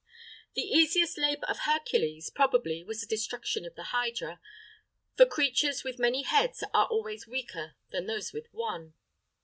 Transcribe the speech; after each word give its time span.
The 0.55 0.63
easiest 0.63 1.19
labor 1.19 1.45
of 1.45 1.59
Hercules, 1.59 2.31
probably, 2.31 2.83
was 2.83 3.01
the 3.01 3.05
destruction 3.05 3.65
of 3.67 3.75
the 3.75 3.83
hydra; 3.93 4.41
for 5.15 5.27
creatures 5.27 5.83
with 5.83 5.99
many 5.99 6.23
heads 6.23 6.63
are 6.73 6.87
always 6.87 7.27
weaker 7.27 7.75
than 7.91 8.07
those 8.07 8.33
with 8.33 8.47
one. 8.51 8.95